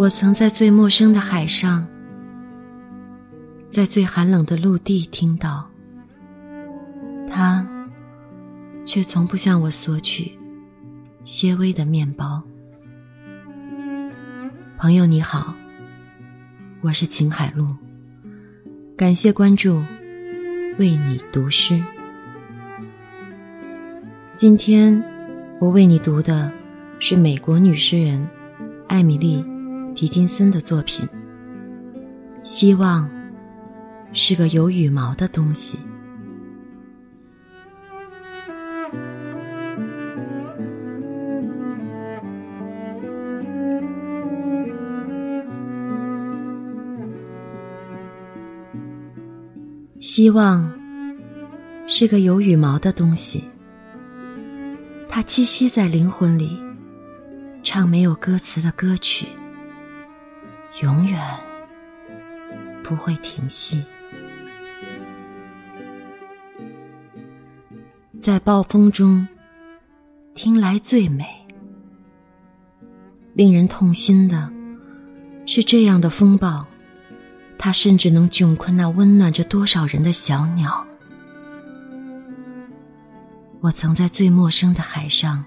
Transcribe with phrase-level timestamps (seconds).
[0.00, 1.86] 我曾在最陌生的海上，
[3.68, 5.70] 在最寒冷的陆地听到，
[7.28, 7.68] 他
[8.86, 10.38] 却从不向我索取
[11.26, 12.42] 些微的面包。
[14.78, 15.54] 朋友你好，
[16.80, 17.66] 我是秦海璐，
[18.96, 19.82] 感谢关注，
[20.78, 21.78] 为你读诗。
[24.34, 25.04] 今天
[25.58, 26.50] 我为你读的
[26.98, 28.26] 是美国女诗人
[28.88, 29.42] 艾米丽·
[30.00, 31.06] 狄金森的作品。
[32.42, 33.06] 希望
[34.14, 35.78] 是个有羽毛的东西。
[50.00, 50.72] 希望
[51.86, 53.44] 是个有羽毛的东西。
[55.10, 56.58] 它栖息在灵魂里，
[57.62, 59.26] 唱没有歌词的歌曲，
[60.82, 61.20] 永远
[62.82, 63.84] 不会停息。
[68.18, 69.26] 在暴风中
[70.34, 71.26] 听来最美，
[73.34, 74.50] 令人痛心的
[75.46, 76.66] 是这样的风暴，
[77.58, 80.86] 它甚至能窘困那温暖着多少人的小鸟。
[83.60, 85.44] 我曾在最陌生的海上，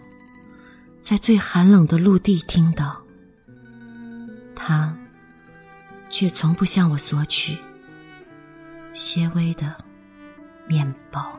[1.02, 3.02] 在最寒冷的陆地听到，
[4.56, 4.96] 他
[6.14, 7.58] 却从不向我索取
[8.94, 9.76] 些微的
[10.68, 11.36] 面包。